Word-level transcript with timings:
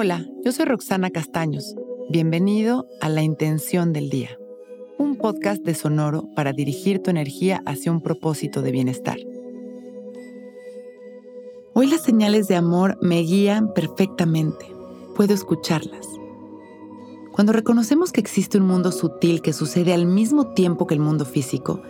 Hola, 0.00 0.24
yo 0.44 0.52
soy 0.52 0.66
Roxana 0.66 1.10
Castaños. 1.10 1.74
Bienvenido 2.08 2.86
a 3.00 3.08
La 3.08 3.22
Intención 3.22 3.92
del 3.92 4.10
Día, 4.10 4.38
un 4.96 5.16
podcast 5.16 5.64
de 5.64 5.74
Sonoro 5.74 6.28
para 6.36 6.52
dirigir 6.52 7.02
tu 7.02 7.10
energía 7.10 7.64
hacia 7.66 7.90
un 7.90 8.00
propósito 8.00 8.62
de 8.62 8.70
bienestar. 8.70 9.16
Hoy 11.74 11.88
las 11.88 12.02
señales 12.02 12.46
de 12.46 12.54
amor 12.54 12.96
me 13.02 13.22
guían 13.22 13.74
perfectamente. 13.74 14.66
Puedo 15.16 15.34
escucharlas. 15.34 16.06
Cuando 17.32 17.52
reconocemos 17.52 18.12
que 18.12 18.20
existe 18.20 18.56
un 18.56 18.68
mundo 18.68 18.92
sutil 18.92 19.42
que 19.42 19.52
sucede 19.52 19.92
al 19.92 20.06
mismo 20.06 20.54
tiempo 20.54 20.86
que 20.86 20.94
el 20.94 21.00
mundo 21.00 21.24
físico, 21.24 21.82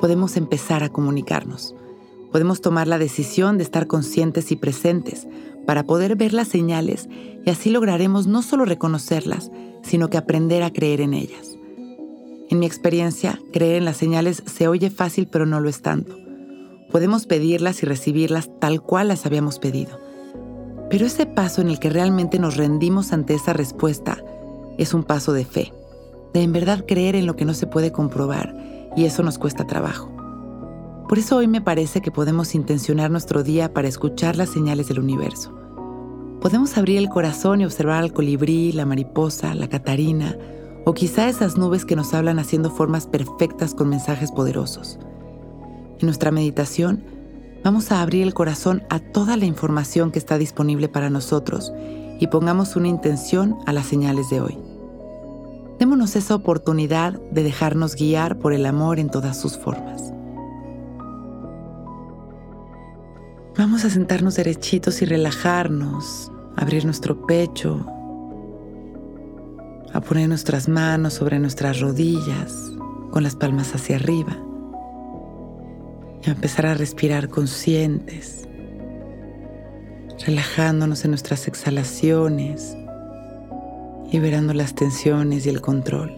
podemos 0.00 0.36
empezar 0.36 0.82
a 0.82 0.88
comunicarnos. 0.88 1.76
Podemos 2.32 2.62
tomar 2.62 2.88
la 2.88 2.98
decisión 2.98 3.58
de 3.58 3.64
estar 3.64 3.86
conscientes 3.86 4.50
y 4.52 4.56
presentes 4.56 5.28
para 5.66 5.84
poder 5.84 6.16
ver 6.16 6.32
las 6.32 6.48
señales 6.48 7.08
y 7.44 7.50
así 7.50 7.70
lograremos 7.70 8.26
no 8.26 8.40
solo 8.42 8.64
reconocerlas, 8.64 9.50
sino 9.82 10.08
que 10.08 10.16
aprender 10.16 10.62
a 10.62 10.72
creer 10.72 11.02
en 11.02 11.12
ellas. 11.12 11.56
En 12.48 12.58
mi 12.58 12.66
experiencia, 12.66 13.38
creer 13.52 13.76
en 13.76 13.84
las 13.84 13.98
señales 13.98 14.42
se 14.46 14.66
oye 14.66 14.90
fácil 14.90 15.28
pero 15.30 15.44
no 15.44 15.60
lo 15.60 15.68
es 15.68 15.82
tanto. 15.82 16.16
Podemos 16.90 17.26
pedirlas 17.26 17.82
y 17.82 17.86
recibirlas 17.86 18.50
tal 18.60 18.82
cual 18.82 19.08
las 19.08 19.26
habíamos 19.26 19.58
pedido. 19.58 20.00
Pero 20.90 21.06
ese 21.06 21.26
paso 21.26 21.60
en 21.60 21.68
el 21.68 21.78
que 21.78 21.90
realmente 21.90 22.38
nos 22.38 22.56
rendimos 22.56 23.12
ante 23.12 23.34
esa 23.34 23.52
respuesta 23.52 24.22
es 24.78 24.94
un 24.94 25.04
paso 25.04 25.32
de 25.32 25.44
fe, 25.44 25.72
de 26.34 26.42
en 26.42 26.52
verdad 26.52 26.84
creer 26.86 27.16
en 27.16 27.26
lo 27.26 27.36
que 27.36 27.44
no 27.44 27.54
se 27.54 27.66
puede 27.66 27.92
comprobar, 27.92 28.54
y 28.96 29.04
eso 29.04 29.22
nos 29.22 29.38
cuesta 29.38 29.66
trabajo. 29.66 30.21
Por 31.12 31.18
eso 31.18 31.36
hoy 31.36 31.46
me 31.46 31.60
parece 31.60 32.00
que 32.00 32.10
podemos 32.10 32.54
intencionar 32.54 33.10
nuestro 33.10 33.42
día 33.42 33.74
para 33.74 33.86
escuchar 33.86 34.36
las 34.36 34.48
señales 34.48 34.88
del 34.88 34.98
universo. 34.98 35.52
Podemos 36.40 36.78
abrir 36.78 36.96
el 36.96 37.10
corazón 37.10 37.60
y 37.60 37.66
observar 37.66 38.02
al 38.02 38.14
colibrí, 38.14 38.72
la 38.72 38.86
mariposa, 38.86 39.54
la 39.54 39.68
catarina, 39.68 40.38
o 40.86 40.94
quizá 40.94 41.28
esas 41.28 41.58
nubes 41.58 41.84
que 41.84 41.96
nos 41.96 42.14
hablan 42.14 42.38
haciendo 42.38 42.70
formas 42.70 43.06
perfectas 43.06 43.74
con 43.74 43.90
mensajes 43.90 44.32
poderosos. 44.32 44.98
En 46.00 46.06
nuestra 46.06 46.30
meditación, 46.30 47.04
vamos 47.62 47.92
a 47.92 48.00
abrir 48.00 48.22
el 48.22 48.32
corazón 48.32 48.82
a 48.88 48.98
toda 48.98 49.36
la 49.36 49.44
información 49.44 50.12
que 50.12 50.18
está 50.18 50.38
disponible 50.38 50.88
para 50.88 51.10
nosotros 51.10 51.74
y 52.20 52.26
pongamos 52.28 52.74
una 52.74 52.88
intención 52.88 53.58
a 53.66 53.74
las 53.74 53.84
señales 53.84 54.30
de 54.30 54.40
hoy. 54.40 54.58
Démonos 55.78 56.16
esa 56.16 56.34
oportunidad 56.34 57.20
de 57.32 57.42
dejarnos 57.42 57.96
guiar 57.96 58.38
por 58.38 58.54
el 58.54 58.64
amor 58.64 58.98
en 58.98 59.10
todas 59.10 59.38
sus 59.38 59.58
formas. 59.58 60.11
Vamos 63.54 63.84
a 63.84 63.90
sentarnos 63.90 64.36
derechitos 64.36 65.02
y 65.02 65.04
relajarnos, 65.04 66.32
abrir 66.56 66.86
nuestro 66.86 67.26
pecho, 67.26 67.84
a 69.92 70.00
poner 70.00 70.26
nuestras 70.30 70.70
manos 70.70 71.12
sobre 71.12 71.38
nuestras 71.38 71.80
rodillas 71.80 72.72
con 73.10 73.22
las 73.22 73.36
palmas 73.36 73.74
hacia 73.74 73.96
arriba 73.96 74.38
y 76.24 76.30
a 76.30 76.32
empezar 76.32 76.64
a 76.64 76.72
respirar 76.72 77.28
conscientes, 77.28 78.48
relajándonos 80.24 81.04
en 81.04 81.10
nuestras 81.10 81.46
exhalaciones, 81.46 82.74
liberando 84.10 84.54
las 84.54 84.74
tensiones 84.74 85.44
y 85.44 85.50
el 85.50 85.60
control. 85.60 86.10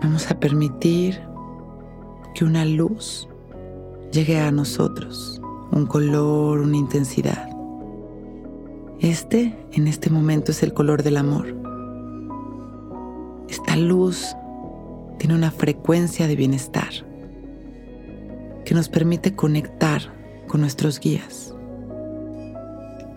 Vamos 0.00 0.30
a 0.30 0.38
permitir 0.38 1.27
que 2.38 2.44
una 2.44 2.64
luz 2.64 3.28
llegue 4.12 4.38
a 4.38 4.52
nosotros, 4.52 5.42
un 5.72 5.86
color, 5.86 6.60
una 6.60 6.76
intensidad. 6.76 7.48
Este, 9.00 9.58
en 9.72 9.88
este 9.88 10.08
momento, 10.08 10.52
es 10.52 10.62
el 10.62 10.72
color 10.72 11.02
del 11.02 11.16
amor. 11.16 11.52
Esta 13.48 13.74
luz 13.74 14.36
tiene 15.18 15.34
una 15.34 15.50
frecuencia 15.50 16.28
de 16.28 16.36
bienestar 16.36 16.90
que 18.64 18.72
nos 18.72 18.88
permite 18.88 19.34
conectar 19.34 20.00
con 20.46 20.60
nuestros 20.60 21.00
guías. 21.00 21.56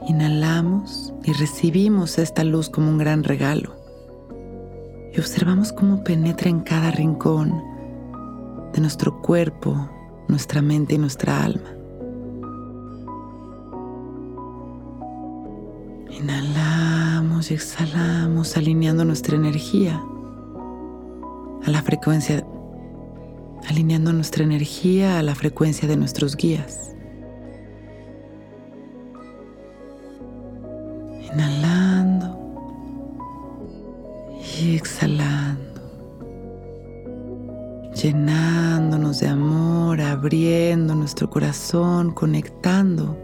Inhalamos 0.07 1.13
y 1.23 1.33
recibimos 1.33 2.17
esta 2.17 2.43
luz 2.43 2.71
como 2.71 2.89
un 2.89 2.97
gran 2.97 3.23
regalo 3.23 3.75
y 5.13 5.19
observamos 5.19 5.71
cómo 5.71 6.03
penetra 6.03 6.49
en 6.49 6.61
cada 6.61 6.89
rincón 6.89 7.70
de 8.73 8.81
nuestro 8.81 9.21
cuerpo, 9.21 9.89
nuestra 10.27 10.61
mente 10.61 10.95
y 10.95 10.97
nuestra 10.97 11.43
alma. 11.43 11.75
Inhalamos 16.09 17.51
y 17.51 17.55
exhalamos 17.55 18.55
alineando 18.55 19.03
nuestra 19.05 19.35
energía 19.35 20.01
a 21.65 21.69
la 21.69 21.81
frecuencia, 21.81 22.45
alineando 23.67 24.13
nuestra 24.13 24.43
energía 24.43 25.19
a 25.19 25.23
la 25.23 25.35
frecuencia 25.35 25.87
de 25.87 25.97
nuestros 25.97 26.35
guías. 26.35 26.95
Inhalando 31.33 32.37
y 34.59 34.75
exhalando 34.75 35.70
llenándonos 38.01 39.19
de 39.19 39.27
amor, 39.27 40.01
abriendo 40.01 40.95
nuestro 40.95 41.29
corazón, 41.29 42.11
conectando 42.11 43.17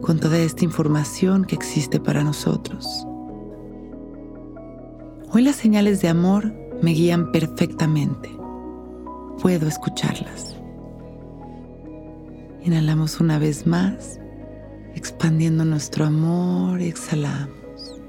con 0.00 0.18
toda 0.18 0.38
esta 0.38 0.64
información 0.64 1.44
que 1.44 1.54
existe 1.54 2.00
para 2.00 2.24
nosotros. 2.24 3.06
Hoy 5.30 5.42
las 5.42 5.56
señales 5.56 6.00
de 6.00 6.08
amor 6.08 6.52
me 6.82 6.90
guían 6.90 7.30
perfectamente. 7.30 8.30
Puedo 9.40 9.68
escucharlas. 9.68 10.56
Inhalamos 12.64 13.20
una 13.20 13.38
vez 13.38 13.66
más, 13.66 14.18
expandiendo 14.94 15.64
nuestro 15.64 16.04
amor 16.04 16.80
y 16.80 16.88
exhalamos. 16.88 18.00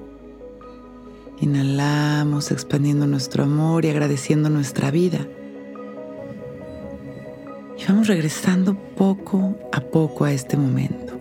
Inhalamos 1.42 2.52
expandiendo 2.52 3.06
nuestro 3.06 3.44
amor 3.44 3.86
y 3.86 3.90
agradeciendo 3.90 4.50
nuestra 4.50 4.90
vida 4.90 5.28
vamos 7.88 8.08
regresando 8.08 8.76
poco 8.76 9.56
a 9.72 9.80
poco 9.80 10.26
a 10.26 10.32
este 10.32 10.58
momento, 10.58 11.20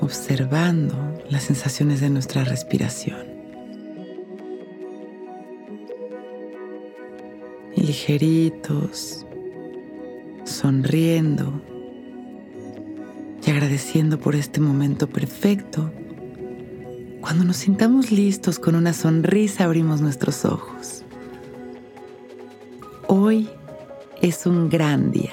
observando 0.00 0.94
las 1.28 1.44
sensaciones 1.44 2.00
de 2.00 2.10
nuestra 2.10 2.44
respiración. 2.44 3.26
Ligeritos, 7.74 9.26
sonriendo 10.44 11.62
y 13.44 13.50
agradeciendo 13.50 14.18
por 14.18 14.34
este 14.34 14.60
momento 14.60 15.08
perfecto. 15.08 15.92
Cuando 17.20 17.44
nos 17.44 17.56
sintamos 17.56 18.12
listos 18.12 18.58
con 18.58 18.76
una 18.76 18.92
sonrisa 18.92 19.64
abrimos 19.64 20.00
nuestros 20.00 20.44
ojos. 20.44 21.05
Es 24.20 24.46
un 24.46 24.68
gran 24.68 25.10
día. 25.10 25.32